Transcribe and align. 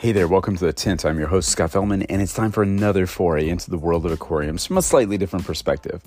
Hey 0.00 0.12
there, 0.12 0.26
welcome 0.26 0.56
to 0.56 0.64
The 0.64 0.72
Tint. 0.72 1.04
I'm 1.04 1.18
your 1.18 1.28
host, 1.28 1.50
Scott 1.50 1.72
Fellman, 1.72 2.06
and 2.08 2.22
it's 2.22 2.32
time 2.32 2.52
for 2.52 2.62
another 2.62 3.06
foray 3.06 3.50
into 3.50 3.70
the 3.70 3.76
world 3.76 4.06
of 4.06 4.12
aquariums 4.12 4.64
from 4.64 4.78
a 4.78 4.82
slightly 4.82 5.18
different 5.18 5.44
perspective. 5.44 6.02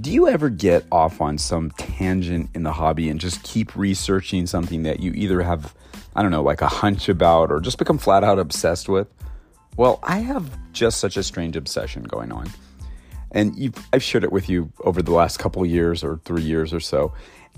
Do 0.00 0.10
you 0.10 0.26
ever 0.26 0.48
get 0.48 0.86
off 0.90 1.20
on 1.20 1.36
some 1.36 1.70
tangent 1.72 2.48
in 2.54 2.62
the 2.62 2.72
hobby 2.72 3.10
and 3.10 3.20
just 3.20 3.42
keep 3.42 3.76
researching 3.76 4.46
something 4.46 4.84
that 4.84 5.00
you 5.00 5.12
either 5.12 5.42
have, 5.42 5.74
I 6.16 6.22
don't 6.22 6.30
know, 6.30 6.42
like 6.42 6.62
a 6.62 6.66
hunch 6.66 7.10
about 7.10 7.52
or 7.52 7.60
just 7.60 7.76
become 7.76 7.98
flat 7.98 8.24
out 8.24 8.38
obsessed 8.38 8.88
with? 8.88 9.06
Well, 9.76 10.00
I 10.02 10.20
have 10.20 10.50
just 10.72 10.98
such 10.98 11.18
a 11.18 11.22
strange 11.22 11.56
obsession 11.56 12.04
going 12.04 12.32
on. 12.32 12.48
And 13.32 13.78
I've 13.92 14.02
shared 14.02 14.24
it 14.24 14.32
with 14.32 14.48
you 14.48 14.72
over 14.80 15.02
the 15.02 15.12
last 15.12 15.38
couple 15.38 15.66
years 15.66 16.02
or 16.02 16.22
three 16.24 16.40
years 16.40 16.72
or 16.72 16.80
so. 16.80 17.12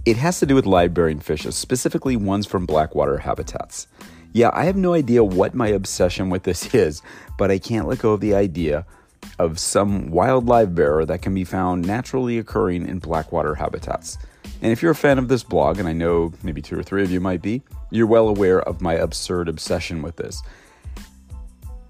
It 0.07 0.17
has 0.17 0.41
to 0.41 0.47
do 0.47 0.57
with 0.57 0.67
live 0.67 0.93
bearing 0.93 1.21
fishes, 1.21 1.55
specifically 1.55 2.17
ones 2.17 2.47
from 2.47 2.67
blackwater 2.67 3.19
habitats. 3.19 3.87
Yeah, 4.35 4.51
I 4.53 4.65
have 4.65 4.75
no 4.75 4.95
idea 4.95 5.23
what 5.23 5.55
my 5.55 5.69
obsession 5.69 6.29
with 6.29 6.43
this 6.43 6.75
is, 6.75 7.03
but 7.39 7.51
I 7.51 7.59
can't 7.59 7.87
let 7.87 8.01
go 8.01 8.13
of 8.13 8.21
the 8.21 8.35
idea 8.35 8.85
of 9.39 9.59
some 9.59 10.11
wild 10.11 10.47
live 10.47 10.75
bearer 10.75 11.07
that 11.07 11.23
can 11.23 11.33
be 11.35 11.45
found 11.45 11.87
naturally 11.87 12.39
occurring 12.39 12.87
in 12.87 12.99
blackwater 12.99 13.55
habitats. 13.55 14.19
And 14.61 14.73
if 14.73 14.83
you're 14.83 14.91
a 14.91 14.97
fan 14.97 15.19
of 15.19 15.29
this 15.29 15.45
blog, 15.45 15.79
and 15.79 15.89
I 15.89 15.93
know 15.93 16.33
maybe 16.43 16.61
two 16.61 16.77
or 16.77 16.83
three 16.83 17.05
of 17.05 17.13
you 17.13 17.21
might 17.21 17.43
be, 17.43 17.63
you're 17.91 18.09
well 18.09 18.29
aware 18.29 18.61
of 18.61 18.83
my 18.83 18.95
absurd 18.95 19.49
obsession 19.49 20.03
with 20.03 20.17
this. 20.17 20.43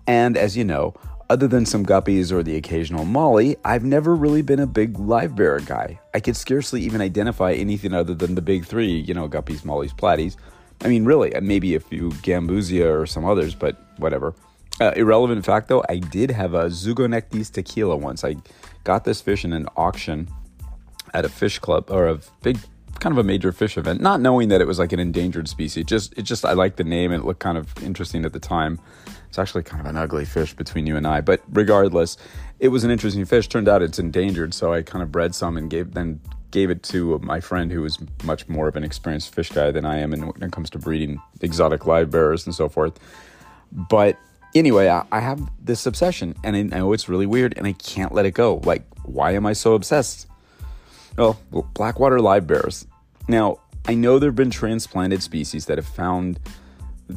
And 0.06 0.37
as 0.37 0.55
you 0.55 0.65
know, 0.65 0.95
other 1.31 1.48
than 1.48 1.65
some 1.65 1.87
guppies 1.87 2.31
or 2.31 2.42
the 2.42 2.56
occasional 2.56 3.06
molly, 3.06 3.56
I've 3.65 3.84
never 3.84 4.15
really 4.15 4.42
been 4.42 4.61
a 4.61 4.67
big 4.67 4.98
live 4.98 5.34
bearer 5.34 5.61
guy. 5.61 5.98
I 6.12 6.20
could 6.20 6.37
scarcely 6.37 6.83
even 6.83 7.00
identify 7.00 7.53
anything 7.53 7.95
other 7.95 8.15
than 8.15 8.34
the 8.34 8.42
big 8.42 8.67
three, 8.67 8.92
you 8.92 9.15
know, 9.15 9.31
guppies, 9.31 9.65
mollies, 9.65 9.95
platies, 9.95 10.37
I 10.84 10.88
mean, 10.88 11.04
really, 11.04 11.34
uh, 11.34 11.40
maybe 11.40 11.74
a 11.74 11.80
few 11.80 12.10
Gambusia 12.10 13.00
or 13.00 13.06
some 13.06 13.24
others, 13.24 13.54
but 13.54 13.82
whatever. 13.96 14.34
Uh, 14.80 14.92
irrelevant 14.96 15.44
fact 15.44 15.68
though, 15.68 15.84
I 15.88 15.98
did 15.98 16.30
have 16.30 16.54
a 16.54 16.66
Zoogoneticus 16.66 17.50
tequila 17.52 17.96
once. 17.96 18.24
I 18.24 18.36
got 18.82 19.04
this 19.04 19.20
fish 19.20 19.44
in 19.44 19.52
an 19.52 19.66
auction 19.76 20.28
at 21.12 21.24
a 21.24 21.28
fish 21.28 21.58
club 21.58 21.91
or 21.91 22.08
a 22.08 22.18
big 22.42 22.58
kind 23.00 23.12
of 23.12 23.18
a 23.18 23.22
major 23.22 23.52
fish 23.52 23.76
event, 23.76 24.00
not 24.00 24.20
knowing 24.20 24.48
that 24.48 24.60
it 24.60 24.66
was 24.66 24.78
like 24.78 24.92
an 24.92 24.98
endangered 24.98 25.48
species. 25.48 25.84
Just 25.84 26.12
it 26.18 26.22
just 26.22 26.44
I 26.44 26.52
liked 26.52 26.76
the 26.76 26.84
name 26.84 27.12
and 27.12 27.22
it 27.22 27.26
looked 27.26 27.41
kind 27.41 27.56
of 27.56 27.72
interesting 27.82 28.24
at 28.24 28.32
the 28.32 28.41
time. 28.41 28.80
It's 29.28 29.38
actually 29.38 29.62
kind 29.62 29.80
of 29.80 29.86
an 29.86 29.96
ugly 29.96 30.24
fish 30.24 30.54
between 30.54 30.86
you 30.86 30.96
and 30.96 31.06
I, 31.06 31.20
but 31.20 31.42
regardless, 31.52 32.16
it 32.60 32.69
was 32.69 32.84
an 32.84 32.91
interesting 32.91 33.24
fish. 33.24 33.48
Turned 33.48 33.69
out 33.69 33.82
it's 33.82 33.98
endangered, 33.98 34.54
so 34.54 34.72
I 34.72 34.82
kind 34.82 35.02
of 35.02 35.12
bred 35.12 35.34
some 35.34 35.56
and 35.56 35.69
gave 35.70 35.94
then 35.94 36.20
gave 36.55 36.70
it 36.70 36.84
to 36.84 37.19
my 37.19 37.41
friend 37.41 37.72
who 37.72 37.84
is 37.84 37.98
much 38.22 38.48
more 38.48 38.69
of 38.69 38.77
an 38.77 38.84
experienced 38.84 39.34
fish 39.34 39.50
guy 39.50 39.72
than 39.72 39.84
I 39.84 39.98
am 39.98 40.12
when 40.12 40.41
it 40.41 40.52
comes 40.52 40.70
to 40.70 40.78
breeding 40.78 41.20
exotic 41.41 41.84
live 41.84 42.12
bearers 42.12 42.47
and 42.47 42.55
so 42.55 42.69
forth. 42.69 42.98
But 43.72 44.16
anyway, 44.54 44.88
I, 44.88 45.04
I 45.10 45.19
have 45.19 45.50
this 45.60 45.84
obsession, 45.84 46.37
and 46.44 46.56
I 46.56 46.62
know 46.62 46.92
it's 46.92 47.09
really 47.09 47.26
weird, 47.26 47.54
and 47.56 47.66
I 47.66 47.72
can't 47.72 48.15
let 48.15 48.25
it 48.25 48.34
go. 48.34 48.62
Like, 48.65 48.84
why 49.03 49.32
am 49.32 49.47
I 49.47 49.53
so 49.53 49.75
obsessed? 49.75 50.28
Oh, 51.19 51.37
well, 51.50 51.69
blackwater 51.75 52.20
live 52.20 52.47
bearers. 52.47 52.86
Now, 53.26 53.59
I 53.86 53.94
know 53.94 54.21
there 54.21 54.28
have 54.31 54.36
been 54.36 54.50
transplanted 54.50 55.25
species 55.25 55.66
that 55.66 55.76
have 55.76 55.86
found 55.86 56.38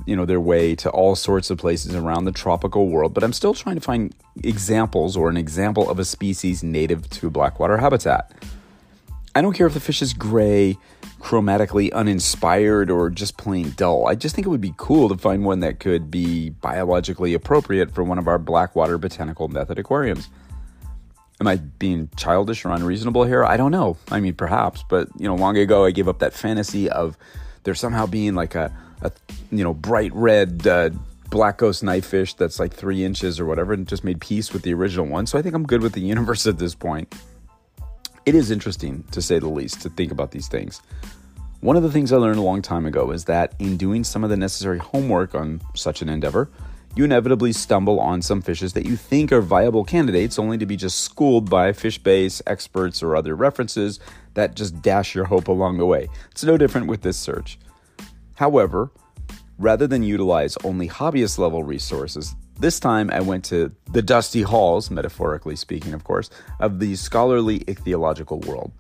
you 0.06 0.16
know 0.16 0.26
their 0.26 0.42
way 0.42 0.76
to 0.76 0.90
all 0.90 1.16
sorts 1.16 1.50
of 1.50 1.58
places 1.60 1.96
around 1.96 2.26
the 2.26 2.32
tropical 2.34 2.90
world 2.90 3.14
but 3.14 3.24
i'm 3.24 3.32
still 3.32 3.54
trying 3.54 3.76
to 3.76 3.82
find 3.82 4.14
examples 4.44 5.16
or 5.16 5.30
an 5.30 5.38
example 5.38 5.90
of 5.90 5.98
a 5.98 6.04
species 6.04 6.62
native 6.62 7.10
to 7.10 7.30
blackwater 7.30 7.78
habitat 7.78 8.34
I 9.38 9.42
don't 9.42 9.54
care 9.54 9.68
if 9.68 9.76
the 9.76 9.80
fish 9.80 10.02
is 10.02 10.14
gray, 10.16 10.80
chromatically 11.20 11.94
uninspired, 11.94 12.90
or 12.90 13.12
just 13.12 13.38
plain 13.38 13.72
dull. 13.78 14.08
I 14.08 14.16
just 14.16 14.34
think 14.34 14.48
it 14.48 14.50
would 14.50 14.62
be 14.62 14.74
cool 14.78 15.10
to 15.10 15.16
find 15.16 15.46
one 15.46 15.60
that 15.60 15.80
could 15.80 16.10
be 16.10 16.50
biologically 16.50 17.36
appropriate 17.36 17.94
for 17.94 18.04
one 18.04 18.18
of 18.18 18.28
our 18.28 18.40
Blackwater 18.40 18.98
Botanical 18.98 19.48
Method 19.48 19.78
aquariums. 19.78 20.28
Am 21.40 21.46
I 21.46 21.58
being 21.58 22.10
childish 22.18 22.66
or 22.66 22.72
unreasonable 22.72 23.26
here? 23.26 23.46
I 23.46 23.58
don't 23.58 23.70
know. 23.70 23.96
I 24.10 24.22
mean, 24.22 24.34
perhaps, 24.34 24.84
but 24.90 25.08
you 25.20 25.28
know, 25.28 25.36
long 25.36 25.56
ago 25.56 25.86
I 25.86 25.92
gave 25.92 26.08
up 26.08 26.18
that 26.18 26.34
fantasy 26.34 26.90
of 26.90 27.16
there 27.64 27.76
somehow 27.76 28.08
being 28.08 28.34
like 28.34 28.56
a, 28.56 28.76
a 29.04 29.12
you 29.52 29.64
know, 29.64 29.76
bright 29.76 30.12
red 30.16 30.66
uh, 30.66 30.90
black 31.30 31.60
ghost 31.60 31.84
knife 31.84 32.08
fish 32.08 32.34
that's 32.34 32.60
like 32.60 32.74
three 32.74 33.06
inches 33.06 33.40
or 33.40 33.46
whatever, 33.46 33.74
and 33.74 33.88
just 33.88 34.04
made 34.04 34.20
peace 34.20 34.52
with 34.52 34.64
the 34.64 34.74
original 34.74 35.06
one. 35.06 35.28
So 35.28 35.38
I 35.38 35.44
think 35.44 35.54
I'm 35.54 35.68
good 35.68 35.84
with 35.84 35.94
the 35.94 36.02
universe 36.02 36.48
at 36.48 36.58
this 36.58 36.74
point. 36.74 37.14
It 38.28 38.36
is 38.36 38.52
interesting, 38.52 39.06
to 39.12 39.22
say 39.22 39.40
the 39.40 39.48
least, 39.48 39.82
to 39.84 39.90
think 39.90 40.12
about 40.12 40.32
these 40.32 40.50
things. 40.50 40.82
One 41.62 41.78
of 41.78 41.84
the 41.84 41.90
things 41.90 42.12
I 42.12 42.18
learned 42.18 42.40
a 42.40 42.42
long 42.42 42.62
time 42.62 42.86
ago 42.86 43.12
is 43.12 43.24
that 43.24 43.54
in 43.58 43.78
doing 43.78 44.04
some 44.04 44.22
of 44.22 44.30
the 44.30 44.36
necessary 44.36 44.80
homework 44.80 45.34
on 45.34 45.62
such 45.76 46.02
an 46.02 46.10
endeavor, 46.10 46.50
you 46.94 47.06
inevitably 47.06 47.54
stumble 47.54 48.02
on 48.02 48.22
some 48.22 48.42
fishes 48.42 48.74
that 48.74 48.86
you 48.86 48.98
think 48.98 49.32
are 49.32 49.40
viable 49.40 49.86
candidates 49.86 50.38
only 50.38 50.58
to 50.58 50.66
be 50.66 50.76
just 50.76 51.00
schooled 51.00 51.50
by 51.50 51.72
Fishbase 51.72 52.42
experts 52.46 53.02
or 53.02 53.16
other 53.16 53.34
references 53.34 54.02
that 54.34 54.56
just 54.56 54.82
dash 54.82 55.16
your 55.16 55.24
hope 55.24 55.48
along 55.48 55.78
the 55.78 55.86
way. 55.86 56.10
It's 56.32 56.44
no 56.44 56.58
different 56.58 56.88
with 56.88 57.04
this 57.04 57.16
search. 57.16 57.58
However, 58.36 58.92
rather 59.58 59.88
than 59.88 60.04
utilize 60.04 60.58
only 60.66 60.90
hobbyist 60.90 61.38
level 61.38 61.64
resources, 61.64 62.36
this 62.60 62.80
time 62.80 63.10
I 63.12 63.22
went 63.22 63.46
to 63.46 63.72
the 63.92 64.02
dusty 64.02 64.42
halls, 64.42 64.90
metaphorically 64.90 65.56
speaking, 65.56 65.94
of 65.94 66.04
course, 66.04 66.30
of 66.60 66.80
the 66.80 66.96
scholarly 66.96 67.60
ichthyological 67.60 68.46
world. 68.46 68.72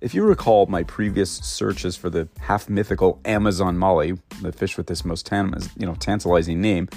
If 0.00 0.14
you 0.14 0.22
recall 0.22 0.66
my 0.66 0.82
previous 0.82 1.30
searches 1.30 1.96
for 1.96 2.10
the 2.10 2.28
half 2.40 2.68
mythical 2.68 3.20
Amazon 3.24 3.78
molly, 3.78 4.18
the 4.42 4.52
fish 4.52 4.76
with 4.76 4.86
this 4.86 5.04
most 5.04 5.30
you 5.32 5.86
know, 5.86 5.94
tantalizing 5.94 6.60
name, 6.60 6.88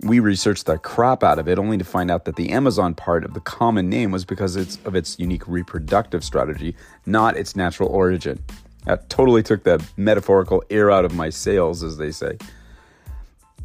we 0.00 0.20
researched 0.20 0.66
the 0.66 0.78
crap 0.78 1.22
out 1.22 1.38
of 1.38 1.48
it 1.48 1.58
only 1.58 1.76
to 1.76 1.84
find 1.84 2.10
out 2.10 2.24
that 2.24 2.36
the 2.36 2.50
Amazon 2.50 2.94
part 2.94 3.24
of 3.24 3.34
the 3.34 3.40
common 3.40 3.90
name 3.90 4.12
was 4.12 4.24
because 4.24 4.56
it's, 4.56 4.78
of 4.84 4.94
its 4.94 5.18
unique 5.18 5.46
reproductive 5.46 6.24
strategy, 6.24 6.74
not 7.04 7.36
its 7.36 7.56
natural 7.56 7.90
origin. 7.90 8.42
That 8.84 9.10
totally 9.10 9.42
took 9.42 9.64
the 9.64 9.84
metaphorical 9.96 10.62
air 10.70 10.90
out 10.90 11.04
of 11.04 11.14
my 11.14 11.30
sails, 11.30 11.82
as 11.82 11.98
they 11.98 12.12
say. 12.12 12.38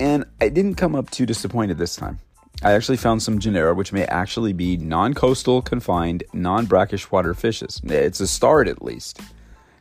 And 0.03 0.25
I 0.41 0.49
didn't 0.49 0.75
come 0.75 0.95
up 0.95 1.09
too 1.11 1.25
disappointed 1.25 1.77
this 1.77 1.95
time. 1.95 2.19
I 2.61 2.73
actually 2.73 2.97
found 2.97 3.23
some 3.23 3.39
genera 3.39 3.73
which 3.73 3.93
may 3.93 4.03
actually 4.03 4.51
be 4.51 4.75
non 4.75 5.13
coastal, 5.13 5.61
confined, 5.61 6.25
non 6.33 6.65
brackish 6.65 7.09
water 7.09 7.33
fishes. 7.33 7.79
It's 7.85 8.19
a 8.19 8.27
start 8.27 8.67
at 8.67 8.83
least. 8.83 9.21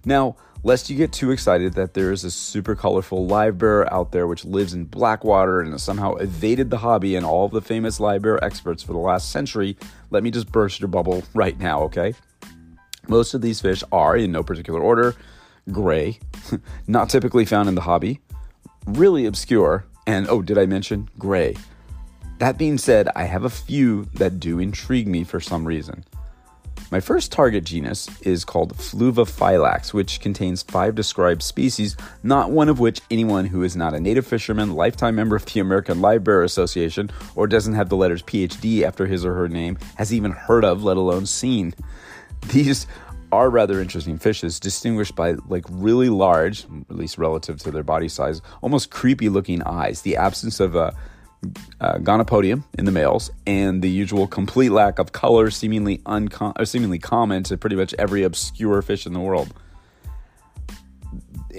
Now, 0.04 0.36
lest 0.62 0.88
you 0.88 0.96
get 0.96 1.12
too 1.12 1.32
excited 1.32 1.72
that 1.72 1.94
there 1.94 2.12
is 2.12 2.22
a 2.22 2.30
super 2.30 2.76
colorful 2.76 3.26
live 3.26 3.58
bear 3.58 3.92
out 3.92 4.12
there 4.12 4.28
which 4.28 4.44
lives 4.44 4.74
in 4.74 4.84
Blackwater 4.84 5.60
and 5.60 5.72
has 5.72 5.82
somehow 5.82 6.14
evaded 6.14 6.70
the 6.70 6.78
hobby 6.78 7.16
and 7.16 7.26
all 7.26 7.46
of 7.46 7.50
the 7.50 7.60
famous 7.60 7.98
live 7.98 8.22
bear 8.22 8.42
experts 8.44 8.80
for 8.80 8.92
the 8.92 9.00
last 9.00 9.32
century, 9.32 9.76
let 10.10 10.22
me 10.22 10.30
just 10.30 10.52
burst 10.52 10.78
your 10.78 10.86
bubble 10.86 11.24
right 11.34 11.58
now, 11.58 11.82
okay? 11.82 12.14
Most 13.08 13.34
of 13.34 13.40
these 13.42 13.60
fish 13.60 13.82
are, 13.90 14.16
in 14.16 14.30
no 14.30 14.44
particular 14.44 14.78
order, 14.78 15.16
gray, 15.72 16.20
not 16.86 17.10
typically 17.10 17.44
found 17.44 17.68
in 17.68 17.75
the 17.75 17.80
hobby, 17.80 18.20
really 18.86 19.26
obscure, 19.26 19.84
and 20.06 20.28
oh, 20.28 20.43
did 20.43 20.58
I 20.58 20.66
mention 20.66 21.08
gray? 21.19 21.56
That 22.38 22.58
being 22.58 22.78
said, 22.78 23.08
I 23.14 23.25
have 23.25 23.44
a 23.44 23.50
few 23.50 24.06
that 24.14 24.40
do 24.40 24.58
intrigue 24.58 25.06
me 25.06 25.25
for 25.25 25.40
some 25.40 25.64
reason. 25.64 26.04
My 26.90 27.00
first 27.00 27.32
target 27.32 27.64
genus 27.64 28.08
is 28.20 28.44
called 28.44 28.76
Fluviphylax, 28.76 29.94
which 29.94 30.20
contains 30.20 30.62
five 30.62 30.94
described 30.94 31.43
species, 31.43 31.96
not 32.22 32.50
one 32.50 32.69
of 32.69 32.81
which 32.81 33.00
anyone 33.10 33.46
who 33.46 33.62
is 33.62 33.75
not 33.75 33.94
a 33.94 34.00
native 34.00 34.26
fisherman, 34.26 34.75
lifetime 34.75 35.14
member 35.14 35.34
of 35.34 35.46
the 35.46 35.60
American 35.60 36.02
Live 36.02 36.25
Bear 36.25 36.43
Association, 36.43 37.10
or 37.34 37.46
doesn't 37.46 37.75
have 37.75 37.88
the 37.88 37.96
letters 37.96 38.22
PhD 38.22 38.82
after 38.82 39.06
his 39.06 39.25
or 39.25 39.32
her 39.34 39.49
name 39.49 39.78
has 39.94 40.12
even 40.12 40.32
heard 40.32 40.66
of, 40.66 40.84
let 40.84 40.99
alone 40.99 41.25
seen. 41.25 41.75
These 42.49 42.87
are 43.32 43.50
rather 43.50 43.81
interesting 43.81 44.19
fishes, 44.19 44.61
distinguished 44.61 45.17
by 45.17 45.32
like 45.49 45.64
really 45.70 46.11
large, 46.11 46.64
at 46.90 46.96
least 46.96 47.19
relative 47.19 47.58
to 47.61 47.70
their 47.70 47.82
body 47.82 48.08
size, 48.08 48.43
almost 48.61 48.90
creepy 48.90 49.29
looking 49.29 49.62
eyes, 49.62 50.02
the 50.02 50.17
absence 50.17 50.61
of 50.61 50.76
a 50.76 50.94
uh, 51.81 51.99
gonopodium 51.99 52.62
in 52.79 52.84
the 52.84 52.93
males, 52.93 53.31
and 53.46 53.82
the 53.82 53.90
usual 53.90 54.26
complete 54.26 54.70
lack 54.70 54.99
of 54.99 55.12
color, 55.12 55.50
seemingly 55.50 55.99
uncom- 55.99 56.67
seemingly 56.67 56.99
common 56.99 57.43
to 57.43 57.56
pretty 57.56 57.75
much 57.75 57.94
every 57.99 58.23
obscure 58.23 58.81
fish 58.82 59.06
in 59.06 59.12
the 59.12 59.20
world. 59.20 59.52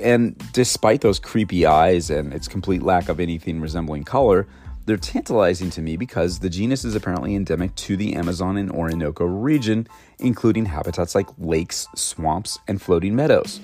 And 0.02 0.38
despite 0.54 1.02
those 1.02 1.20
creepy 1.20 1.66
eyes 1.66 2.10
and 2.10 2.34
its 2.34 2.48
complete 2.48 2.82
lack 2.82 3.10
of 3.10 3.20
anything 3.20 3.60
resembling 3.60 4.04
color, 4.04 4.48
they're 4.86 4.98
tantalizing 4.98 5.70
to 5.72 5.82
me 5.82 5.96
because 5.98 6.40
the 6.40 6.50
genus 6.50 6.84
is 6.84 6.96
apparently 6.96 7.36
endemic 7.36 7.74
to 7.76 7.96
the 7.96 8.16
Amazon 8.16 8.58
and 8.58 8.72
Orinoco 8.72 9.26
region, 9.26 9.88
including 10.20 10.66
habitats 10.66 11.16
like 11.16 11.28
lakes, 11.38 11.88
swamps, 11.96 12.60
and 12.68 12.82
floating 12.82 13.16
meadows. 13.16 13.62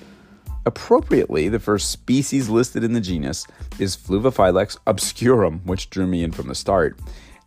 Appropriately, 0.66 1.50
the 1.50 1.60
first 1.60 1.92
species 1.92 2.50
listed 2.50 2.84
in 2.84 2.94
the 2.94 3.02
genus 3.02 3.48
is 3.80 3.98
Fluviphylax 3.98 4.78
obscurum, 4.86 5.62
which 5.66 5.90
drew 5.90 6.06
me 6.06 6.24
in 6.24 6.32
from 6.32 6.48
the 6.48 6.56
start, 6.56 7.00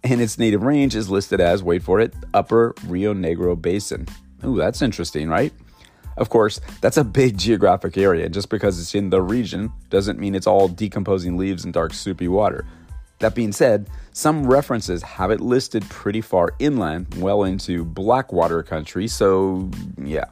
and 0.03 0.21
its 0.21 0.39
native 0.39 0.63
range 0.63 0.97
is 0.97 1.09
listed 1.09 1.41
as, 1.41 1.63
wait 1.63 1.83
for 1.83 2.01
it, 2.01 2.15
Upper 2.35 2.75
Rio 2.87 3.15
Negro 3.15 3.61
Basin. 3.61 4.07
Ooh, 4.45 4.57
that's 4.57 4.83
interesting, 4.83 5.29
right? 5.29 5.53
Of 6.17 6.29
course, 6.29 6.61
that's 6.81 6.97
a 6.97 7.05
big 7.05 7.39
geographic 7.39 7.97
area. 7.97 8.29
Just 8.29 8.51
because 8.51 8.79
it's 8.81 8.95
in 8.95 9.11
the 9.11 9.23
region 9.23 9.73
doesn't 9.89 10.19
mean 10.19 10.35
it's 10.35 10.47
all 10.47 10.69
decomposing 10.69 11.39
leaves 11.39 11.65
and 11.65 11.73
dark, 11.73 11.95
soupy 11.95 12.29
water. 12.29 12.67
That 13.23 13.37
being 13.37 13.53
said, 13.53 13.89
some 14.11 14.49
references 14.49 15.01
have 15.05 15.31
it 15.31 15.41
listed 15.41 15.89
pretty 15.89 16.21
far 16.21 16.55
inland, 16.59 17.07
well 17.19 17.45
into 17.45 17.85
Blackwater 17.85 18.65
country, 18.65 19.07
so 19.07 19.71
yeah. 19.97 20.25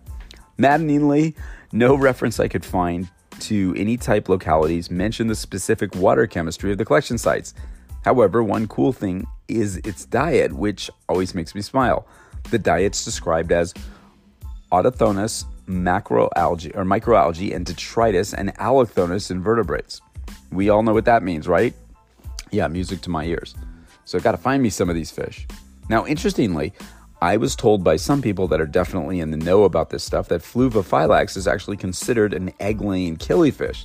Maddeningly, 0.58 1.36
no 1.70 1.94
reference 1.94 2.40
I 2.40 2.48
could 2.48 2.64
find 2.64 3.08
to 3.42 3.72
any 3.78 3.96
type 3.96 4.28
localities 4.28 4.90
mention 4.90 5.28
the 5.28 5.36
specific 5.36 5.94
water 5.94 6.26
chemistry 6.26 6.72
of 6.72 6.78
the 6.78 6.84
collection 6.84 7.16
sites. 7.16 7.54
However, 8.04 8.42
one 8.42 8.66
cool 8.66 8.92
thing 8.92 9.24
is 9.46 9.76
its 9.78 10.04
diet, 10.04 10.52
which 10.52 10.90
always 11.08 11.32
makes 11.32 11.54
me 11.54 11.62
smile. 11.62 12.08
The 12.50 12.58
diet's 12.58 13.04
described 13.04 13.52
as 13.52 13.72
Autochthonous 14.72 15.44
macroalgae 15.68 16.74
or 16.74 16.84
microalgae 16.84 17.54
and 17.54 17.64
detritus 17.64 18.34
and 18.34 18.52
allochthonous 18.56 19.30
invertebrates. 19.30 20.00
We 20.50 20.70
all 20.70 20.82
know 20.82 20.92
what 20.92 21.04
that 21.04 21.22
means, 21.22 21.46
right? 21.46 21.72
Yeah, 22.50 22.68
music 22.68 23.00
to 23.02 23.10
my 23.10 23.24
ears. 23.24 23.54
So 24.04 24.18
I 24.18 24.20
got 24.20 24.32
to 24.32 24.38
find 24.38 24.62
me 24.62 24.70
some 24.70 24.88
of 24.88 24.94
these 24.94 25.10
fish. 25.10 25.46
Now, 25.88 26.06
interestingly, 26.06 26.72
I 27.22 27.36
was 27.36 27.54
told 27.54 27.84
by 27.84 27.96
some 27.96 28.22
people 28.22 28.48
that 28.48 28.60
are 28.60 28.66
definitely 28.66 29.20
in 29.20 29.30
the 29.30 29.36
know 29.36 29.64
about 29.64 29.90
this 29.90 30.02
stuff 30.02 30.28
that 30.28 30.40
Fluviphylax 30.40 31.36
is 31.36 31.46
actually 31.46 31.76
considered 31.76 32.32
an 32.32 32.52
egg-laying 32.60 33.18
killifish. 33.18 33.84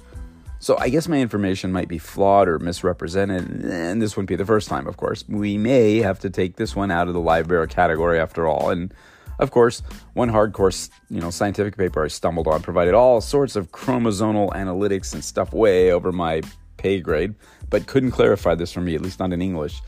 So 0.60 0.78
I 0.80 0.90
guess 0.90 1.08
my 1.08 1.20
information 1.20 1.72
might 1.72 1.90
be 1.90 1.98
flawed 1.98 2.48
or 2.48 2.60
misrepresented, 2.60 3.66
and 3.66 4.02
this 4.02 4.16
wouldn't 4.16 4.30
be 4.30 4.36
the 4.36 4.46
first 4.46 4.70
time, 4.70 4.88
of 4.88 4.98
course. 4.98 5.24
We 5.28 5.58
may 5.58 5.98
have 5.98 6.20
to 6.20 6.30
take 6.30 6.56
this 6.56 6.76
one 6.76 6.92
out 6.92 7.08
of 7.08 7.14
the 7.14 7.20
live 7.20 7.48
bear 7.48 7.68
category 7.68 8.20
after 8.20 8.48
all. 8.48 8.70
And 8.70 8.94
of 9.38 9.52
course, 9.52 9.82
one 10.14 10.32
hardcore, 10.32 10.90
you 11.10 11.20
know, 11.20 11.30
scientific 11.30 11.78
paper 11.78 12.06
I 12.06 12.08
stumbled 12.08 12.48
on 12.48 12.62
provided 12.62 12.94
all 12.94 13.20
sorts 13.20 13.56
of 13.56 13.72
chromosomal 13.72 14.54
analytics 14.54 15.14
and 15.14 15.24
stuff 15.24 15.54
way 15.54 15.92
over 15.92 16.12
my 16.12 16.42
pay 16.78 17.02
grade 17.02 17.36
but 17.70 17.88
couldn't 17.88 18.12
clarify 18.12 18.56
this 18.56 18.72
for 18.72 18.82
me, 18.82 18.96
at 18.96 19.02
least 19.02 19.20
not 19.20 19.34
in 19.34 19.42
English. 19.42 19.82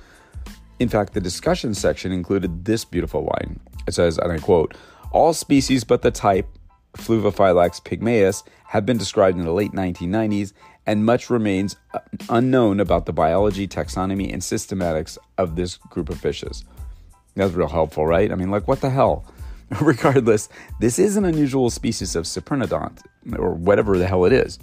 In 0.79 0.89
fact, 0.89 1.13
the 1.13 1.21
discussion 1.21 1.74
section 1.74 2.12
included 2.12 2.65
this 2.65 2.85
beautiful 2.85 3.24
line. 3.24 3.59
It 3.88 3.94
says, 3.94 4.18
and 4.18 4.31
I 4.31 4.38
quote, 4.38 4.75
all 5.12 5.33
species 5.33 5.83
but 5.83 6.01
the 6.01 6.12
type 6.12 6.47
Fluviphylax 6.97 7.83
pygmaeus 7.83 8.44
have 8.65 8.85
been 8.85 8.97
described 8.97 9.38
in 9.38 9.45
the 9.45 9.53
late 9.53 9.71
1990s, 9.71 10.53
and 10.85 11.06
much 11.06 11.29
remains 11.29 11.75
unknown 12.29 12.79
about 12.79 13.06
the 13.06 13.13
biology, 13.13 13.68
taxonomy, 13.68 14.31
and 14.31 14.41
systematics 14.41 15.18
of 15.38 15.56
this 15.56 15.77
group 15.77 16.09
of 16.09 16.19
fishes. 16.19 16.65
That's 17.35 17.53
real 17.53 17.68
helpful, 17.68 18.06
right? 18.06 18.31
I 18.31 18.35
mean, 18.35 18.50
like, 18.50 18.68
what 18.68 18.81
the 18.81 18.89
hell? 18.89 19.25
Regardless, 19.81 20.50
this 20.79 20.97
is 20.97 21.18
an 21.18 21.25
unusual 21.25 21.69
species 21.69 22.15
of 22.15 22.25
cyprinodont, 22.25 23.01
or 23.38 23.53
whatever 23.53 23.97
the 23.97 24.07
hell 24.07 24.25
it 24.25 24.33
is. 24.33 24.59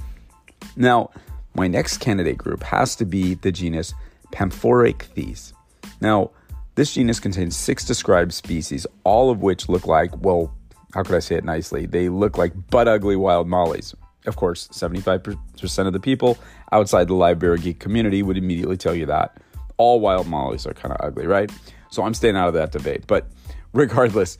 Now, 0.76 1.10
my 1.54 1.68
next 1.68 1.98
candidate 1.98 2.38
group 2.38 2.62
has 2.62 2.96
to 2.96 3.04
be 3.04 3.34
the 3.34 3.52
genus 3.52 3.94
Pamphorichthys. 4.32 5.52
Now, 6.00 6.30
this 6.74 6.94
genus 6.94 7.20
contains 7.20 7.56
six 7.56 7.84
described 7.84 8.32
species, 8.32 8.86
all 9.04 9.30
of 9.30 9.42
which 9.42 9.68
look 9.68 9.86
like, 9.86 10.10
well, 10.24 10.52
how 10.92 11.02
could 11.02 11.14
I 11.14 11.20
say 11.20 11.36
it 11.36 11.44
nicely? 11.44 11.86
They 11.86 12.08
look 12.08 12.36
like 12.36 12.52
butt 12.70 12.88
ugly 12.88 13.16
wild 13.16 13.48
mollies. 13.48 13.94
Of 14.26 14.36
course, 14.36 14.68
75% 14.68 15.86
of 15.86 15.92
the 15.92 16.00
people 16.00 16.38
outside 16.72 17.08
the 17.08 17.14
live 17.14 17.40
geek 17.60 17.78
community 17.78 18.22
would 18.22 18.38
immediately 18.38 18.76
tell 18.76 18.94
you 18.94 19.06
that. 19.06 19.36
All 19.76 20.00
wild 20.00 20.26
mollies 20.26 20.66
are 20.66 20.72
kind 20.72 20.94
of 20.94 21.00
ugly, 21.04 21.26
right? 21.26 21.50
So 21.90 22.02
I'm 22.02 22.14
staying 22.14 22.36
out 22.36 22.48
of 22.48 22.54
that 22.54 22.72
debate. 22.72 23.06
But 23.06 23.28
regardless, 23.72 24.38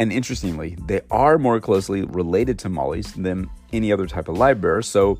and 0.00 0.12
interestingly, 0.12 0.76
they 0.86 1.00
are 1.10 1.38
more 1.38 1.60
closely 1.60 2.02
related 2.02 2.58
to 2.60 2.68
mollies 2.68 3.12
than 3.14 3.50
any 3.72 3.92
other 3.92 4.06
type 4.06 4.28
of 4.28 4.38
live. 4.38 4.84
So 4.84 5.18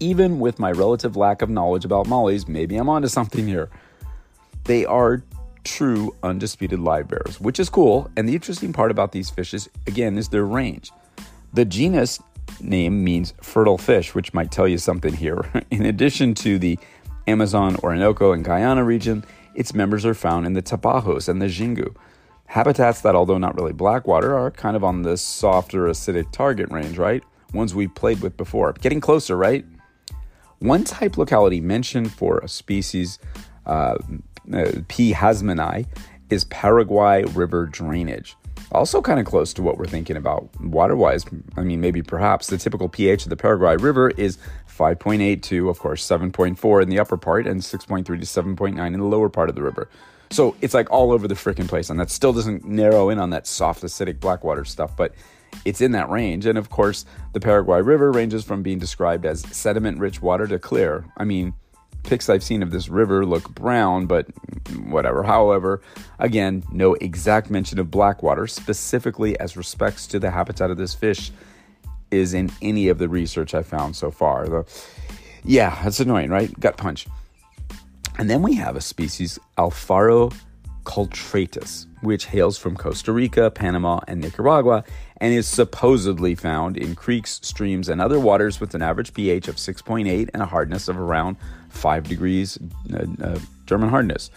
even 0.00 0.38
with 0.38 0.58
my 0.58 0.70
relative 0.70 1.16
lack 1.16 1.42
of 1.42 1.50
knowledge 1.50 1.84
about 1.84 2.06
mollies, 2.06 2.48
maybe 2.48 2.76
I'm 2.76 2.88
onto 2.88 3.08
something 3.08 3.46
here. 3.46 3.70
They 4.64 4.84
are 4.84 5.22
true 5.64 6.14
undisputed 6.22 6.78
live 6.78 7.08
bears, 7.08 7.40
which 7.40 7.58
is 7.58 7.68
cool. 7.68 8.10
And 8.16 8.28
the 8.28 8.34
interesting 8.34 8.72
part 8.72 8.90
about 8.90 9.12
these 9.12 9.30
fishes, 9.30 9.68
again, 9.86 10.16
is 10.16 10.28
their 10.28 10.44
range. 10.44 10.92
The 11.52 11.64
genus 11.64 12.20
name 12.60 13.04
means 13.04 13.34
fertile 13.42 13.78
fish, 13.78 14.14
which 14.14 14.32
might 14.32 14.50
tell 14.50 14.68
you 14.68 14.78
something 14.78 15.12
here. 15.12 15.44
In 15.70 15.84
addition 15.84 16.34
to 16.36 16.58
the 16.58 16.78
Amazon, 17.26 17.76
Orinoco, 17.82 18.32
and 18.32 18.44
Guyana 18.44 18.84
region, 18.84 19.24
its 19.54 19.74
members 19.74 20.06
are 20.06 20.14
found 20.14 20.46
in 20.46 20.52
the 20.52 20.62
Tapajos 20.62 21.28
and 21.28 21.40
the 21.40 21.46
Xingu. 21.46 21.96
Habitats 22.46 23.00
that, 23.00 23.16
although 23.16 23.38
not 23.38 23.56
really 23.56 23.72
blackwater, 23.72 24.36
are 24.36 24.50
kind 24.50 24.76
of 24.76 24.84
on 24.84 25.02
the 25.02 25.16
softer 25.16 25.86
acidic 25.86 26.30
target 26.30 26.70
range, 26.70 26.98
right? 26.98 27.24
Ones 27.52 27.74
we've 27.74 27.94
played 27.94 28.20
with 28.20 28.36
before. 28.36 28.74
Getting 28.74 29.00
closer, 29.00 29.36
right? 29.36 29.64
One 30.58 30.84
type 30.84 31.16
locality 31.16 31.60
mentioned 31.60 32.12
for 32.12 32.38
a 32.38 32.48
species, 32.48 33.18
uh, 33.66 33.98
uh, 34.52 34.72
P. 34.88 35.12
hasemani, 35.12 35.86
is 36.30 36.44
Paraguay 36.44 37.24
River 37.24 37.66
drainage. 37.66 38.36
Also, 38.72 39.00
kind 39.00 39.20
of 39.20 39.26
close 39.26 39.52
to 39.54 39.62
what 39.62 39.78
we're 39.78 39.86
thinking 39.86 40.16
about 40.16 40.48
water 40.60 40.96
wise. 40.96 41.24
I 41.56 41.60
mean, 41.60 41.80
maybe 41.80 42.02
perhaps 42.02 42.48
the 42.48 42.58
typical 42.58 42.88
pH 42.88 43.24
of 43.24 43.30
the 43.30 43.36
Paraguay 43.36 43.76
River 43.76 44.10
is 44.10 44.38
5.8 44.76 45.40
to, 45.42 45.68
of 45.68 45.78
course, 45.78 46.06
7.4 46.06 46.82
in 46.82 46.88
the 46.88 46.98
upper 46.98 47.16
part 47.16 47.46
and 47.46 47.60
6.3 47.60 48.04
to 48.04 48.12
7.9 48.12 48.86
in 48.86 48.92
the 48.92 49.04
lower 49.04 49.28
part 49.28 49.48
of 49.48 49.54
the 49.54 49.62
river. 49.62 49.88
So 50.30 50.56
it's 50.60 50.74
like 50.74 50.90
all 50.90 51.12
over 51.12 51.28
the 51.28 51.34
freaking 51.34 51.68
place. 51.68 51.90
And 51.90 52.00
that 52.00 52.10
still 52.10 52.32
doesn't 52.32 52.64
narrow 52.64 53.10
in 53.10 53.20
on 53.20 53.30
that 53.30 53.46
soft, 53.46 53.84
acidic 53.84 54.18
blackwater 54.18 54.64
stuff. 54.64 54.96
But 54.96 55.14
it's 55.64 55.80
in 55.80 55.92
that 55.92 56.10
range. 56.10 56.46
And 56.46 56.58
of 56.58 56.70
course, 56.70 57.04
the 57.32 57.40
Paraguay 57.40 57.80
River 57.80 58.12
ranges 58.12 58.44
from 58.44 58.62
being 58.62 58.78
described 58.78 59.24
as 59.24 59.40
sediment 59.56 59.98
rich 59.98 60.22
water 60.22 60.46
to 60.46 60.58
clear. 60.58 61.04
I 61.16 61.24
mean, 61.24 61.54
pics 62.02 62.28
I've 62.28 62.42
seen 62.42 62.62
of 62.62 62.70
this 62.70 62.88
river 62.88 63.26
look 63.26 63.54
brown, 63.54 64.06
but 64.06 64.26
whatever. 64.84 65.22
However, 65.22 65.82
again, 66.18 66.62
no 66.72 66.94
exact 66.94 67.50
mention 67.50 67.78
of 67.78 67.90
blackwater, 67.90 68.46
specifically 68.46 69.38
as 69.38 69.56
respects 69.56 70.06
to 70.08 70.18
the 70.18 70.30
habitat 70.30 70.70
of 70.70 70.76
this 70.76 70.94
fish, 70.94 71.32
is 72.10 72.34
in 72.34 72.50
any 72.62 72.88
of 72.88 72.98
the 72.98 73.08
research 73.08 73.54
I 73.54 73.62
found 73.62 73.96
so 73.96 74.10
far. 74.10 74.48
The, 74.48 74.64
yeah, 75.44 75.82
that's 75.82 76.00
annoying, 76.00 76.30
right? 76.30 76.58
Gut 76.60 76.76
punch. 76.76 77.06
And 78.18 78.30
then 78.30 78.42
we 78.42 78.54
have 78.54 78.76
a 78.76 78.80
species, 78.80 79.38
Alfaro 79.58 80.32
cultratus, 80.86 81.86
which 82.00 82.26
hails 82.26 82.56
from 82.56 82.76
Costa 82.76 83.12
Rica, 83.12 83.50
Panama, 83.50 84.00
and 84.08 84.20
Nicaragua, 84.20 84.84
and 85.18 85.34
is 85.34 85.46
supposedly 85.46 86.34
found 86.34 86.78
in 86.78 86.94
creeks, 86.94 87.40
streams, 87.42 87.90
and 87.90 88.00
other 88.00 88.18
waters 88.18 88.60
with 88.60 88.74
an 88.74 88.82
average 88.82 89.12
pH 89.12 89.48
of 89.48 89.56
6.8 89.56 90.30
and 90.32 90.42
a 90.42 90.46
hardness 90.46 90.88
of 90.88 90.96
around 90.96 91.36
5 91.70 92.08
degrees 92.08 92.58
uh, 92.94 93.04
uh, 93.22 93.38
German 93.66 93.90
hardness. 93.90 94.30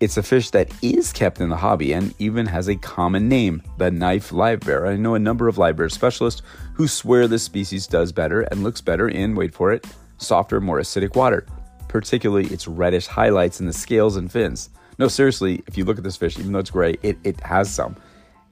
It's 0.00 0.16
a 0.16 0.22
fish 0.22 0.48
that 0.50 0.72
is 0.82 1.12
kept 1.12 1.42
in 1.42 1.50
the 1.50 1.56
hobby 1.56 1.92
and 1.92 2.14
even 2.18 2.46
has 2.46 2.68
a 2.68 2.76
common 2.76 3.28
name, 3.28 3.62
the 3.76 3.90
knife 3.90 4.32
live 4.32 4.60
bear. 4.60 4.86
I 4.86 4.96
know 4.96 5.14
a 5.14 5.18
number 5.18 5.46
of 5.46 5.58
live 5.58 5.76
bear 5.76 5.90
specialists 5.90 6.40
who 6.72 6.88
swear 6.88 7.28
this 7.28 7.42
species 7.42 7.86
does 7.86 8.10
better 8.10 8.40
and 8.40 8.62
looks 8.62 8.80
better 8.80 9.08
in, 9.08 9.34
wait 9.34 9.52
for 9.52 9.72
it, 9.72 9.86
softer, 10.16 10.58
more 10.58 10.80
acidic 10.80 11.14
water, 11.14 11.44
particularly 11.86 12.46
its 12.46 12.66
reddish 12.66 13.06
highlights 13.06 13.60
in 13.60 13.66
the 13.66 13.74
scales 13.74 14.16
and 14.16 14.32
fins. 14.32 14.70
No, 15.00 15.08
seriously, 15.08 15.62
if 15.66 15.78
you 15.78 15.86
look 15.86 15.96
at 15.96 16.04
this 16.04 16.18
fish, 16.18 16.38
even 16.38 16.52
though 16.52 16.58
it's 16.58 16.70
gray, 16.70 16.98
it, 17.02 17.16
it 17.24 17.40
has 17.40 17.72
some. 17.72 17.96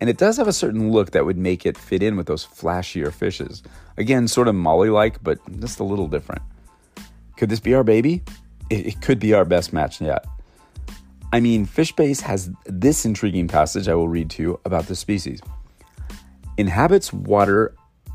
And 0.00 0.08
it 0.08 0.16
does 0.16 0.38
have 0.38 0.48
a 0.48 0.52
certain 0.52 0.90
look 0.90 1.10
that 1.10 1.26
would 1.26 1.36
make 1.36 1.66
it 1.66 1.76
fit 1.76 2.02
in 2.02 2.16
with 2.16 2.26
those 2.26 2.46
flashier 2.46 3.12
fishes. 3.12 3.62
Again, 3.98 4.26
sort 4.26 4.48
of 4.48 4.54
molly 4.54 4.88
like, 4.88 5.22
but 5.22 5.38
just 5.60 5.78
a 5.78 5.84
little 5.84 6.08
different. 6.08 6.40
Could 7.36 7.50
this 7.50 7.60
be 7.60 7.74
our 7.74 7.84
baby? 7.84 8.22
It, 8.70 8.86
it 8.86 9.02
could 9.02 9.18
be 9.18 9.34
our 9.34 9.44
best 9.44 9.74
match 9.74 10.00
yet. 10.00 10.24
I 11.34 11.40
mean, 11.40 11.66
Fishbase 11.66 12.22
has 12.22 12.50
this 12.64 13.04
intriguing 13.04 13.46
passage 13.46 13.86
I 13.86 13.94
will 13.94 14.08
read 14.08 14.30
to 14.30 14.42
you 14.42 14.60
about 14.64 14.86
the 14.86 14.96
species. 14.96 15.42
Inhabits 16.56 17.12
water 17.12 17.74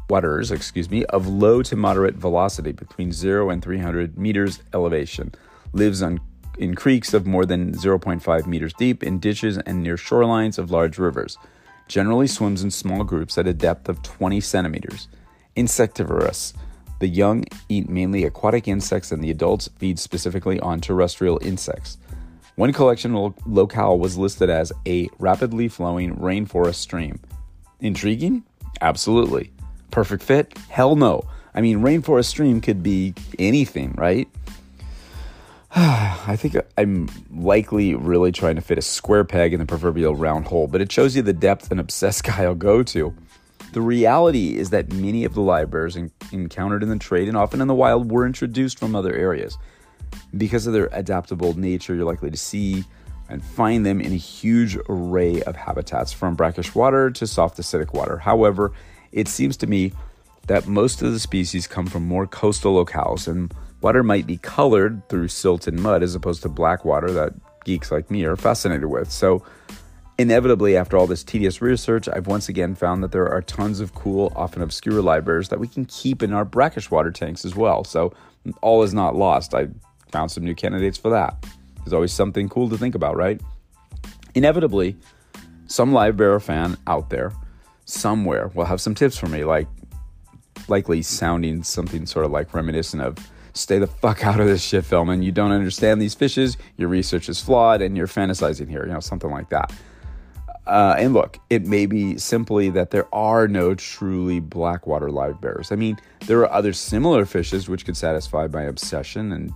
waters, 0.10 0.50
excuse 0.50 0.90
me, 0.90 1.06
of 1.06 1.28
low 1.28 1.62
to 1.62 1.76
moderate 1.76 2.16
velocity 2.16 2.72
between 2.72 3.12
0 3.12 3.52
and 3.52 3.62
300 3.62 4.18
meters 4.18 4.64
elevation. 4.74 5.36
Lives 5.74 6.02
on 6.02 6.20
in 6.58 6.76
creeks 6.76 7.14
of 7.14 7.26
more 7.26 7.46
than 7.46 7.74
0.5 7.74 8.48
meters 8.48 8.74
deep, 8.74 9.04
in 9.04 9.20
ditches, 9.20 9.58
and 9.60 9.82
near 9.82 9.96
shorelines 9.96 10.58
of 10.58 10.72
large 10.72 10.98
rivers. 10.98 11.38
Generally 11.88 12.28
swims 12.28 12.64
in 12.64 12.72
small 12.72 13.04
groups 13.04 13.38
at 13.38 13.48
a 13.48 13.54
depth 13.54 13.90
of 13.90 14.02
20 14.04 14.40
centimeters. 14.40 15.08
Insectivorous. 15.56 16.54
The 17.00 17.08
young 17.08 17.44
eat 17.70 17.90
mainly 17.90 18.24
aquatic 18.24 18.68
insects, 18.68 19.12
and 19.12 19.24
the 19.24 19.32
adults 19.32 19.70
feed 19.78 20.00
specifically 20.00 20.60
on 20.60 20.80
terrestrial 20.80 21.40
insects. 21.42 21.98
One 22.56 22.72
collection 22.72 23.14
lo- 23.14 23.36
locale 23.46 23.98
was 23.98 24.18
listed 24.18 24.50
as 24.50 24.72
a 24.86 25.10
rapidly 25.20 25.68
flowing 25.68 26.16
rainforest 26.16 26.76
stream. 26.76 27.20
Intriguing? 27.82 28.44
Absolutely. 28.80 29.52
Perfect 29.92 30.24
fit? 30.24 30.58
Hell 30.70 30.96
no. 30.96 31.24
I 31.56 31.62
mean, 31.62 31.80
rainforest 31.80 32.26
stream 32.26 32.62
could 32.62 32.82
be 32.82 33.14
anything, 33.38 33.94
right? 33.98 34.28
I 35.76 36.36
think 36.38 36.56
I'm 36.78 37.10
likely 37.32 37.96
really 37.96 38.32
trying 38.32 38.56
to 38.58 38.62
fit 38.62 38.78
a 38.78 38.82
square 38.82 39.24
peg 39.24 39.54
in 39.54 39.60
the 39.60 39.66
proverbial 39.66 40.16
round 40.16 40.46
hole, 40.46 40.68
but 40.68 40.82
it 40.82 40.92
shows 40.92 41.16
you 41.16 41.24
the 41.24 41.34
depth 41.34 41.72
an 41.72 41.80
obsessed 41.80 42.24
guy 42.26 42.48
will 42.48 42.54
go 42.54 42.84
to. 42.84 43.12
The 43.72 43.82
reality 43.82 44.56
is 44.56 44.70
that 44.70 44.94
many 44.94 45.26
of 45.26 45.34
the 45.34 45.42
live 45.42 45.72
bears 45.72 45.98
encountered 46.32 46.84
in 46.84 46.90
the 46.90 47.00
trade 47.00 47.28
and 47.28 47.36
often 47.36 47.60
in 47.60 47.68
the 47.68 47.74
wild 47.74 48.12
were 48.12 48.28
introduced 48.28 48.78
from 48.78 48.96
other 48.96 49.16
areas. 49.16 49.58
Because 50.38 50.68
of 50.68 50.74
their 50.74 50.90
adaptable 50.92 51.58
nature, 51.58 51.96
you're 51.96 52.06
likely 52.06 52.30
to 52.30 52.38
see 52.38 52.84
and 53.30 53.44
find 53.44 53.84
them 53.84 54.00
in 54.00 54.14
a 54.14 54.18
huge 54.18 54.78
array 54.90 55.42
of 55.42 55.56
habitats 55.56 56.14
from 56.14 56.36
brackish 56.36 56.76
water 56.76 57.10
to 57.10 57.26
soft 57.26 57.58
acidic 57.58 57.94
water. 57.94 58.18
However, 58.18 58.74
it 59.12 59.28
seems 59.28 59.58
to 59.58 59.66
me 59.66 59.92
that 60.46 60.68
most 60.68 61.02
of 61.02 61.12
the 61.12 61.20
species 61.20 61.66
come 61.66 61.88
from 61.88 62.08
more 62.08 62.28
coastal 62.28 62.86
locales 62.86 63.28
and 63.28 63.52
water 63.84 64.02
might 64.02 64.26
be 64.26 64.38
colored 64.38 65.08
through 65.10 65.28
silt 65.28 65.68
and 65.68 65.82
mud 65.82 66.02
as 66.02 66.16
opposed 66.16 66.42
to 66.42 66.50
black 66.50 66.86
water 66.86 67.12
that 67.12 67.34
geeks 67.66 67.92
like 67.92 68.10
me 68.10 68.24
are 68.24 68.36
fascinated 68.36 68.86
with. 68.86 69.12
So, 69.12 69.44
inevitably, 70.18 70.78
after 70.78 70.98
all 70.98 71.06
this 71.06 71.24
tedious 71.24 71.62
research, 71.62 72.08
I've 72.08 72.28
once 72.28 72.48
again 72.50 72.76
found 72.76 73.04
that 73.04 73.12
there 73.12 73.28
are 73.28 73.42
tons 73.42 73.80
of 73.80 73.94
cool, 73.94 74.32
often 74.36 74.62
obscure 74.62 75.02
live 75.02 75.26
bears 75.26 75.50
that 75.50 75.60
we 75.60 75.68
can 75.68 75.86
keep 75.86 76.24
in 76.24 76.34
our 76.34 76.46
brackish 76.46 76.90
water 76.90 77.12
tanks 77.12 77.44
as 77.46 77.56
well. 77.56 77.84
So, 77.84 78.14
all 78.62 78.84
is 78.84 78.94
not 78.94 79.16
lost. 79.16 79.54
I 79.54 79.68
found 80.12 80.32
some 80.32 80.44
new 80.44 80.56
candidates 80.56 80.98
for 80.98 81.10
that. 81.10 81.46
There's 81.78 81.94
always 81.94 82.14
something 82.14 82.48
cool 82.48 82.70
to 82.70 82.78
think 82.78 82.96
about, 82.96 83.18
right? 83.18 83.42
Inevitably, 84.34 84.96
some 85.68 85.92
live 85.92 86.16
bear 86.18 86.40
fan 86.40 86.78
out 86.88 87.10
there 87.10 87.34
somewhere 87.86 88.50
will 88.54 88.66
have 88.66 88.80
some 88.80 88.96
tips 88.96 89.18
for 89.18 89.28
me, 89.28 89.44
like 89.44 89.68
likely 90.70 91.02
sounding 91.02 91.64
something 91.64 92.06
sort 92.06 92.26
of 92.26 92.32
like 92.32 92.54
reminiscent 92.54 93.02
of 93.02 93.18
stay 93.54 93.80
the 93.80 93.88
fuck 93.88 94.26
out 94.26 94.40
of 94.40 94.48
this 94.48 94.64
shit, 94.64 94.84
Fellman. 94.84 95.24
You 95.24 95.32
don't 95.32 95.52
understand 95.52 96.02
these 96.02 96.14
fishes. 96.14 96.58
Your 96.78 96.90
research 96.90 97.30
is 97.30 97.42
flawed, 97.42 97.82
and 97.82 97.96
you're 97.96 98.08
fantasizing 98.08 98.70
here. 98.70 98.86
You 98.86 98.94
know, 98.94 99.00
something 99.00 99.32
like 99.32 99.50
that. 99.50 99.72
Uh, 100.66 100.96
and 100.98 101.14
look, 101.14 101.40
it 101.50 101.66
may 101.66 101.86
be 101.86 102.18
simply 102.18 102.70
that 102.70 102.92
there 102.92 103.14
are 103.14 103.48
no 103.48 103.76
truly 103.76 104.40
blackwater 104.40 105.12
live 105.12 105.42
bears. 105.42 105.72
I 105.72 105.76
mean, 105.76 105.98
there 106.26 106.40
are 106.40 106.52
other 106.52 106.72
similar 106.72 107.26
fishes 107.26 107.68
which 107.68 107.86
could 107.86 107.98
satisfy 107.98 108.48
my 108.48 108.64
obsession, 108.64 109.34
and 109.34 109.52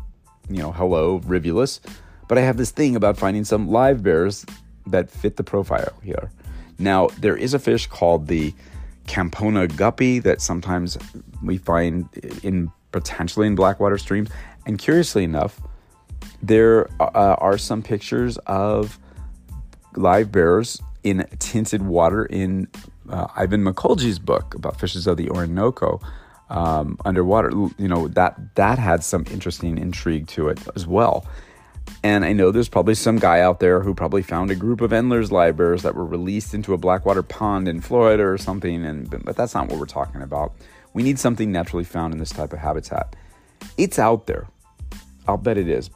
you 0.50 0.58
know, 0.58 0.72
hello, 0.72 1.22
rivulus. 1.26 1.80
But 2.28 2.38
I 2.38 2.42
have 2.42 2.58
this 2.58 2.72
thing 2.72 2.96
about 2.96 3.18
finding 3.18 3.46
some 3.46 3.70
live 3.70 4.04
bears 4.04 4.46
that 4.88 5.10
fit 5.10 5.38
the 5.38 5.44
profile 5.44 5.94
here. 6.04 6.30
Now, 6.78 7.08
there 7.20 7.38
is 7.38 7.54
a 7.54 7.60
fish 7.60 7.88
called 7.88 8.28
the 8.28 8.54
Campoma 9.08 9.74
guppy 9.76 10.20
that 10.20 10.42
sometimes 10.42 10.98
we 11.42 11.58
find 11.58 12.10
in 12.44 12.72
potentially 12.98 13.46
in 13.46 13.56
blackwater 13.56 13.98
streams. 13.98 14.30
And 14.66 14.80
curiously 14.80 15.24
enough, 15.24 15.62
there 16.42 16.90
uh, 17.00 17.36
are 17.40 17.58
some 17.58 17.84
pictures 17.84 18.38
of 18.48 19.00
live 19.96 20.32
bears 20.32 20.82
in 21.04 21.28
tinted 21.40 21.84
water 21.84 22.26
in 22.26 22.68
uh, 23.10 23.28
Ivan 23.36 23.64
Mikolji's 23.64 24.20
book 24.20 24.56
about 24.56 24.80
fishes 24.80 25.06
of 25.06 25.18
the 25.18 25.30
Orinoco 25.30 26.02
um, 26.50 26.98
underwater. 27.06 27.50
You 27.78 27.88
know 27.88 28.08
that 28.10 28.56
that 28.56 28.80
had 28.80 29.04
some 29.04 29.26
interesting 29.32 29.78
intrigue 29.78 30.28
to 30.30 30.50
it 30.50 30.60
as 30.76 30.88
well. 30.88 31.26
And 32.04 32.26
I 32.26 32.34
know 32.34 32.52
there's 32.52 32.68
probably 32.68 32.96
some 32.96 33.18
guy 33.18 33.40
out 33.40 33.62
there 33.62 33.82
who 33.82 33.94
probably 33.94 34.22
found 34.22 34.52
a 34.52 34.56
group 34.56 34.82
of 34.82 34.92
Endler's 34.92 35.32
live 35.32 35.56
bears 35.56 35.84
that 35.84 35.96
were 35.96 36.06
released 36.06 36.54
into 36.54 36.74
a 36.74 36.78
blackwater 36.78 37.24
pond 37.24 37.70
in 37.70 37.80
Florida 37.80 38.24
or 38.24 38.38
something, 38.38 38.86
and 38.86 39.10
but 39.24 39.36
that's 39.38 39.54
not 39.54 39.70
what 39.70 39.80
we're 39.80 39.86
talking 39.86 40.22
about. 40.22 40.54
We 40.98 41.04
need 41.04 41.20
something 41.20 41.52
naturally 41.52 41.84
found 41.84 42.12
in 42.12 42.20
this 42.20 42.32
type 42.32 42.54
of 42.54 42.58
habitat. 42.58 43.16
It's 43.78 44.00
out 44.00 44.26
there. 44.26 44.48
I'll 45.28 45.38
bet 45.38 45.60
it 45.60 45.70
is. 45.70 45.92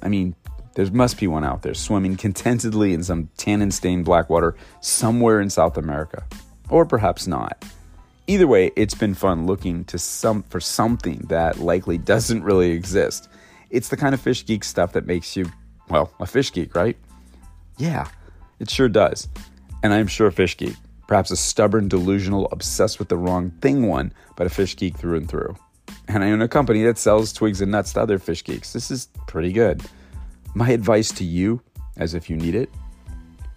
I 0.00 0.06
mean, 0.06 0.36
there 0.74 0.88
must 0.92 1.18
be 1.18 1.26
one 1.26 1.42
out 1.42 1.62
there 1.62 1.74
swimming 1.74 2.16
contentedly 2.16 2.94
in 2.94 3.02
some 3.02 3.30
tannin 3.36 3.72
stained 3.72 4.04
black 4.04 4.30
water 4.30 4.54
somewhere 4.80 5.40
in 5.40 5.50
South 5.50 5.76
America. 5.76 6.22
Or 6.68 6.86
perhaps 6.86 7.26
not. 7.26 7.64
Either 8.28 8.46
way, 8.46 8.70
it's 8.76 8.94
been 8.94 9.14
fun 9.14 9.44
looking 9.44 9.84
to 9.86 9.98
some 9.98 10.44
for 10.44 10.60
something 10.60 11.26
that 11.30 11.58
likely 11.58 11.98
doesn't 11.98 12.44
really 12.44 12.70
exist. 12.70 13.28
It's 13.70 13.88
the 13.88 13.96
kind 13.96 14.14
of 14.14 14.20
fish 14.20 14.46
geek 14.46 14.62
stuff 14.62 14.92
that 14.92 15.04
makes 15.04 15.36
you, 15.36 15.50
well, 15.88 16.12
a 16.20 16.26
fish 16.26 16.52
geek, 16.52 16.76
right? 16.76 16.96
Yeah, 17.76 18.06
it 18.60 18.70
sure 18.70 18.88
does. 18.88 19.28
And 19.82 19.92
I'm 19.92 20.06
sure 20.06 20.30
fish 20.30 20.56
geek. 20.56 20.76
Perhaps 21.06 21.30
a 21.30 21.36
stubborn, 21.36 21.88
delusional, 21.88 22.48
obsessed 22.50 22.98
with 22.98 23.08
the 23.08 23.16
wrong 23.16 23.50
thing 23.60 23.86
one, 23.86 24.12
but 24.36 24.46
a 24.46 24.50
fish 24.50 24.76
geek 24.76 24.96
through 24.96 25.18
and 25.18 25.28
through. 25.28 25.56
And 26.08 26.24
I 26.24 26.30
own 26.30 26.42
a 26.42 26.48
company 26.48 26.82
that 26.84 26.98
sells 26.98 27.32
twigs 27.32 27.60
and 27.60 27.70
nuts 27.72 27.92
to 27.94 28.00
other 28.00 28.18
fish 28.18 28.44
geeks. 28.44 28.72
This 28.72 28.90
is 28.90 29.08
pretty 29.26 29.52
good. 29.52 29.82
My 30.54 30.70
advice 30.70 31.10
to 31.12 31.24
you, 31.24 31.60
as 31.96 32.14
if 32.14 32.30
you 32.30 32.36
need 32.36 32.54
it, 32.54 32.70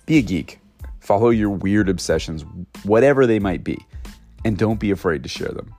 be 0.05 0.17
a 0.17 0.21
geek. 0.21 0.59
Follow 0.99 1.29
your 1.29 1.49
weird 1.49 1.89
obsessions, 1.89 2.43
whatever 2.83 3.25
they 3.25 3.39
might 3.39 3.63
be, 3.63 3.77
and 4.43 4.57
don't 4.57 4.79
be 4.79 4.91
afraid 4.91 5.23
to 5.23 5.29
share 5.29 5.49
them. 5.49 5.73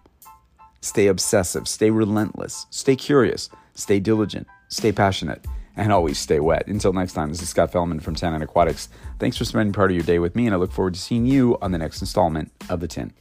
Stay 0.81 1.09
obsessive, 1.09 1.69
stay 1.69 1.91
relentless, 1.91 2.67
stay 2.71 2.97
curious, 2.97 3.51
stay 3.75 4.01
diligent, 4.01 4.47
stay 4.69 4.93
passionate, 4.93 5.45
and 5.79 5.93
always 5.93 6.19
stay 6.19 6.41
wet. 6.41 6.67
Until 6.67 6.93
next 6.93 7.13
time, 7.13 7.29
this 7.31 7.41
is 7.41 7.49
Scott 7.49 7.73
Fellman 7.73 8.03
from 8.03 8.15
Tannin 8.15 8.43
Aquatics. 8.43 8.89
Thanks 9.19 9.37
for 9.37 9.45
spending 9.45 9.73
part 9.73 9.91
of 9.91 9.97
your 9.97 10.05
day 10.05 10.19
with 10.19 10.35
me, 10.35 10.45
and 10.45 10.55
I 10.55 10.59
look 10.59 10.73
forward 10.73 10.95
to 10.95 11.01
seeing 11.01 11.25
you 11.25 11.57
on 11.63 11.71
the 11.71 11.79
next 11.79 12.03
installment 12.03 12.53
of 12.69 12.81
The 12.81 12.89
Tint. 12.89 13.15